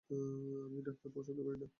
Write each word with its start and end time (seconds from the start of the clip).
আমি 0.65 0.79
ডাক্তার 0.87 1.09
পছন্দ 1.15 1.39
করি 1.39 1.57
না। 1.57 1.67